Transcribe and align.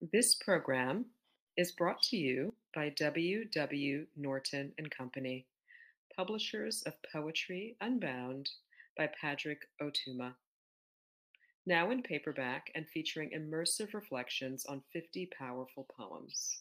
This 0.00 0.34
program 0.34 1.04
is 1.58 1.72
brought 1.72 2.00
to 2.04 2.16
you 2.16 2.54
by 2.74 2.88
W. 2.88 3.44
W. 3.52 4.06
Norton 4.16 4.72
and 4.78 4.90
Company, 4.90 5.44
publishers 6.16 6.82
of 6.86 6.94
Poetry 7.12 7.76
Unbound 7.82 8.48
by 8.96 9.10
Padraig 9.20 9.58
Ó 9.82 9.90
Tuama. 9.90 10.32
Now 11.66 11.90
in 11.90 12.02
paperback 12.02 12.70
and 12.74 12.88
featuring 12.88 13.32
immersive 13.36 13.92
reflections 13.92 14.64
on 14.64 14.80
50 14.90 15.28
powerful 15.38 15.86
poems. 15.94 16.60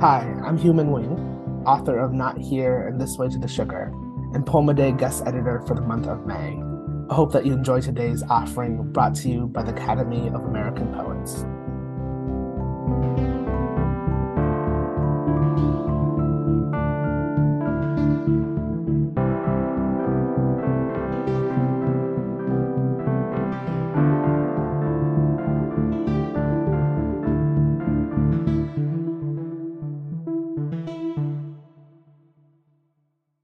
Hi, 0.00 0.20
I'm 0.46 0.56
Hieu 0.56 0.72
Minh 0.72 0.88
Nguyen, 0.88 1.66
author 1.66 1.98
of 1.98 2.14
Not 2.14 2.38
Here 2.38 2.88
and 2.88 2.98
This 2.98 3.18
Way 3.18 3.28
to 3.28 3.38
the 3.38 3.46
Sugar, 3.46 3.92
and 4.32 4.46
Poem 4.46 4.70
a 4.70 4.74
Day 4.74 4.92
guest 4.92 5.24
editor 5.26 5.62
for 5.66 5.74
the 5.74 5.82
month 5.82 6.06
of 6.06 6.26
May. 6.26 6.71
I 7.12 7.14
hope 7.14 7.32
that 7.32 7.44
you 7.44 7.52
enjoy 7.52 7.82
today's 7.82 8.22
offering 8.22 8.90
brought 8.90 9.14
to 9.16 9.28
you 9.28 9.46
by 9.46 9.62
the 9.62 9.70
Academy 9.70 10.28
of 10.28 10.46
American 10.46 10.94
Poets. 10.94 11.44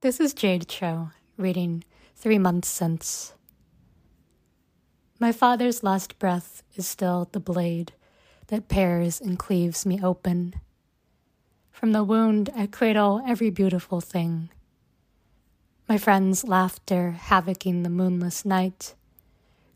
This 0.00 0.20
is 0.20 0.32
Jade 0.32 0.66
Cho 0.68 1.10
reading 1.36 1.84
Three 2.16 2.38
Months 2.38 2.70
Since. 2.70 3.34
My 5.20 5.32
father's 5.32 5.82
last 5.82 6.18
breath 6.20 6.62
is 6.76 6.86
still 6.86 7.28
the 7.32 7.40
blade 7.40 7.92
that 8.46 8.68
pares 8.68 9.20
and 9.20 9.36
cleaves 9.36 9.84
me 9.84 10.00
open. 10.00 10.54
From 11.72 11.90
the 11.90 12.04
wound, 12.04 12.50
I 12.54 12.66
cradle 12.66 13.20
every 13.26 13.50
beautiful 13.50 14.00
thing. 14.00 14.50
My 15.88 15.98
friend's 15.98 16.44
laughter 16.44 17.10
havocing 17.10 17.82
the 17.82 17.90
moonless 17.90 18.44
night, 18.44 18.94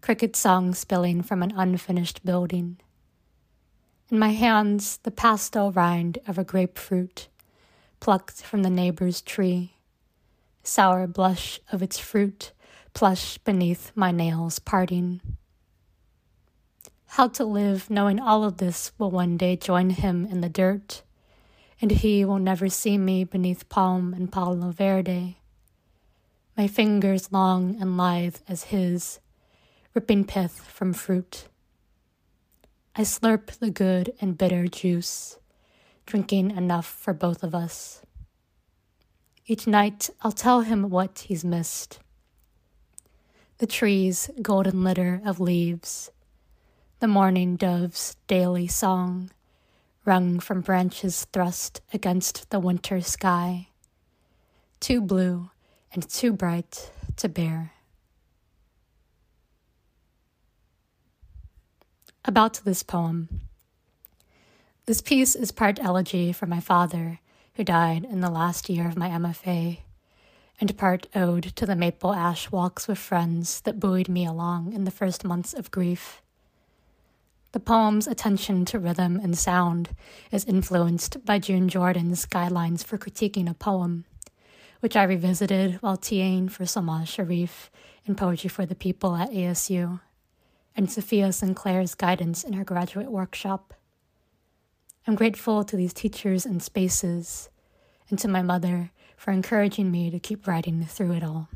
cricket 0.00 0.36
song 0.36 0.74
spilling 0.74 1.22
from 1.22 1.42
an 1.42 1.52
unfinished 1.56 2.24
building. 2.24 2.78
In 4.10 4.20
my 4.20 4.30
hands, 4.30 4.98
the 5.02 5.10
pastel 5.10 5.72
rind 5.72 6.18
of 6.28 6.38
a 6.38 6.44
grapefruit 6.44 7.26
plucked 7.98 8.42
from 8.42 8.62
the 8.62 8.70
neighbor's 8.70 9.20
tree 9.20 9.74
sour 10.62 11.08
blush 11.08 11.58
of 11.72 11.82
its 11.82 11.98
fruit, 11.98 12.52
plush 12.94 13.38
beneath 13.38 13.92
my 13.94 14.10
nails 14.10 14.58
parting. 14.58 15.20
How 17.06 17.28
to 17.28 17.44
live 17.44 17.90
knowing 17.90 18.18
all 18.18 18.44
of 18.44 18.56
this 18.56 18.92
will 18.98 19.10
one 19.10 19.36
day 19.36 19.56
join 19.56 19.90
him 19.90 20.26
in 20.26 20.40
the 20.40 20.48
dirt, 20.48 21.02
and 21.80 21.90
he 21.90 22.24
will 22.24 22.38
never 22.38 22.68
see 22.68 22.96
me 22.96 23.24
beneath 23.24 23.68
palm 23.68 24.14
and 24.14 24.32
palo 24.32 24.70
verde. 24.70 25.38
My 26.56 26.68
fingers 26.68 27.32
long 27.32 27.76
and 27.80 27.96
lithe 27.96 28.36
as 28.48 28.64
his, 28.64 29.20
ripping 29.94 30.24
pith 30.24 30.60
from 30.68 30.92
fruit. 30.92 31.48
I 32.94 33.02
slurp 33.02 33.46
the 33.58 33.70
good 33.70 34.12
and 34.20 34.36
bitter 34.36 34.66
juice, 34.66 35.38
drinking 36.04 36.50
enough 36.50 36.86
for 36.86 37.14
both 37.14 37.42
of 37.42 37.54
us. 37.54 38.02
Each 39.46 39.66
night 39.66 40.10
I'll 40.20 40.32
tell 40.32 40.60
him 40.60 40.90
what 40.90 41.20
he's 41.28 41.44
missed. 41.44 42.00
The 43.62 43.68
tree's 43.68 44.28
golden 44.42 44.82
litter 44.82 45.22
of 45.24 45.38
leaves, 45.38 46.10
the 46.98 47.06
morning 47.06 47.54
dove's 47.54 48.16
daily 48.26 48.66
song, 48.66 49.30
wrung 50.04 50.40
from 50.40 50.62
branches 50.62 51.28
thrust 51.32 51.80
against 51.92 52.50
the 52.50 52.58
winter 52.58 53.00
sky, 53.00 53.68
too 54.80 55.00
blue 55.00 55.50
and 55.92 56.08
too 56.10 56.32
bright 56.32 56.90
to 57.18 57.28
bear. 57.28 57.70
About 62.24 62.62
this 62.64 62.82
poem. 62.82 63.42
This 64.86 65.00
piece 65.00 65.36
is 65.36 65.52
part 65.52 65.78
elegy 65.78 66.32
for 66.32 66.46
my 66.46 66.58
father 66.58 67.20
who 67.54 67.62
died 67.62 68.04
in 68.04 68.22
the 68.22 68.28
last 68.28 68.68
year 68.68 68.88
of 68.88 68.98
my 68.98 69.08
MFA, 69.08 69.78
and 70.62 70.78
part 70.78 71.08
ode 71.12 71.42
to 71.56 71.66
the 71.66 71.74
maple 71.74 72.14
ash 72.14 72.52
walks 72.52 72.86
with 72.86 72.96
friends 72.96 73.62
that 73.62 73.80
buoyed 73.80 74.08
me 74.08 74.24
along 74.24 74.72
in 74.72 74.84
the 74.84 74.92
first 74.92 75.24
months 75.24 75.52
of 75.52 75.72
grief. 75.72 76.22
The 77.50 77.58
poem's 77.58 78.06
attention 78.06 78.64
to 78.66 78.78
rhythm 78.78 79.18
and 79.20 79.36
sound 79.36 79.88
is 80.30 80.44
influenced 80.44 81.24
by 81.24 81.40
June 81.40 81.68
Jordan's 81.68 82.26
guidelines 82.26 82.84
for 82.84 82.96
critiquing 82.96 83.50
a 83.50 83.54
poem, 83.54 84.04
which 84.78 84.94
I 84.94 85.02
revisited 85.02 85.82
while 85.82 85.96
TAing 85.96 86.48
for 86.48 86.62
Solmaz 86.62 87.08
Sharif 87.08 87.68
in 88.06 88.14
Poetry 88.14 88.48
for 88.48 88.64
the 88.64 88.76
People 88.76 89.16
at 89.16 89.32
ASU, 89.32 89.98
and 90.76 90.86
Safiya 90.86 91.34
Sinclair's 91.34 91.96
guidance 91.96 92.44
in 92.44 92.52
her 92.52 92.62
graduate 92.62 93.10
workshop. 93.10 93.74
I'm 95.08 95.16
grateful 95.16 95.64
to 95.64 95.76
these 95.76 95.92
teachers 95.92 96.46
and 96.46 96.62
spaces, 96.62 97.50
and 98.08 98.16
to 98.20 98.28
my 98.28 98.42
mother 98.42 98.92
for 99.22 99.30
encouraging 99.30 99.88
me 99.88 100.10
to 100.10 100.18
keep 100.18 100.48
writing 100.48 100.84
through 100.84 101.12
it 101.12 101.22
all. 101.22 101.48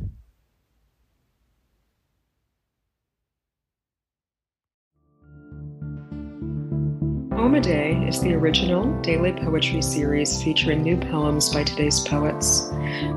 Poem 7.33 7.57
a 7.57 7.61
Day 7.61 8.07
is 8.07 8.21
the 8.21 8.35
original 8.35 9.01
daily 9.03 9.33
poetry 9.33 9.83
series 9.83 10.41
featuring 10.45 10.85
new 10.85 10.97
poems 10.97 11.53
by 11.53 11.65
today's 11.65 11.99
poets. 11.99 12.71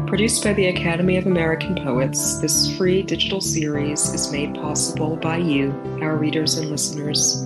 Produced 0.07 0.43
by 0.43 0.53
the 0.53 0.69
Academy 0.69 1.17
of 1.17 1.27
American 1.27 1.75
Poets, 1.75 2.41
this 2.41 2.75
free 2.75 3.03
digital 3.03 3.41
series 3.41 4.11
is 4.15 4.31
made 4.31 4.55
possible 4.55 5.15
by 5.15 5.37
you, 5.37 5.69
our 6.01 6.17
readers 6.17 6.55
and 6.55 6.71
listeners. 6.71 7.45